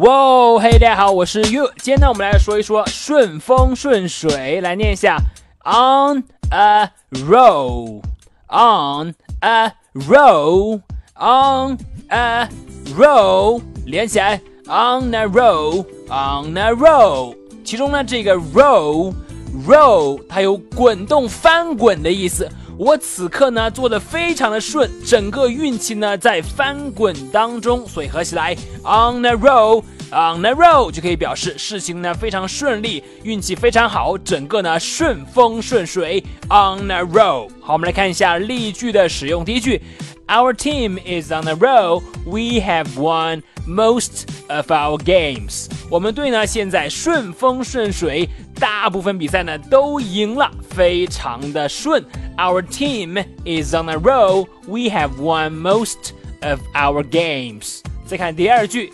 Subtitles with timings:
[0.00, 1.70] 哇，嘿，大家好，我是 You。
[1.76, 5.18] 今天呢，我们来说一说顺风顺水，来念一下
[5.62, 6.90] on a
[7.26, 11.76] roll，on a roll，on
[12.08, 12.48] a
[12.96, 17.36] roll，连起来 on a roll，on a roll。
[17.62, 22.48] 其中呢，这个 roll，roll 它有滚动、翻滚的意思。
[22.80, 37.50] 我此刻呢做的非常的顺，整个运气呢在翻滚当中，所以合起来 on the roll，on the road 就可以表示事情呢非常顺利，运气非常好，整个呢顺风顺水 on the road。
[37.60, 39.44] 好，我们来看一下例句的使用。
[39.44, 39.82] 第一句
[40.29, 42.03] ，Our team is on a roll.
[42.25, 45.67] We have won most of our games.
[45.89, 52.03] 我们队呢现在顺风顺水，大部分比赛呢都赢了，非常的顺。
[52.37, 54.47] Our team is on a roll.
[54.67, 57.81] We have won most of our games.
[58.05, 58.91] 再看第二句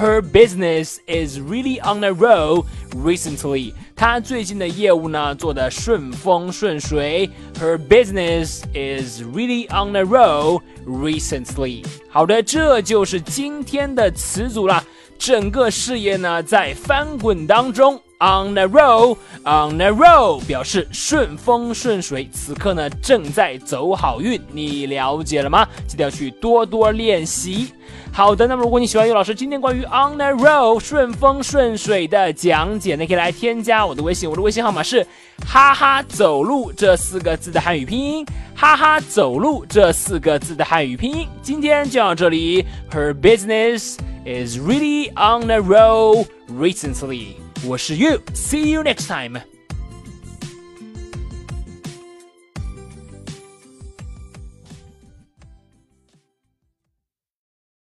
[0.00, 2.64] ，Her business is really on the roll
[2.94, 3.74] recently.
[3.94, 7.30] 她最近的业务呢做的顺风顺水。
[7.60, 11.84] Her business is really on the roll recently.
[12.10, 14.84] 好的，这就是今天的词组了。
[15.18, 18.00] 整个事业呢在翻滚当中。
[18.22, 22.30] On the road, on the road，表示顺风顺水。
[22.32, 25.66] 此刻呢，正在走好运，你了解了吗？
[25.88, 27.72] 记得要去多多练习。
[28.12, 35.04] 好的，那么如果你喜欢于老师今天关于 on the road 顺风顺水的讲解，那可以来添加我的微信，我的微信号码是
[35.44, 41.26] 哈哈走路这四个字的汉语拼音，哈哈走路这四个字的汉语拼音。
[41.42, 42.64] 今天就到这里。
[42.92, 47.41] Her business is really on the road recently.
[47.64, 49.51] 我是 You，See you next time。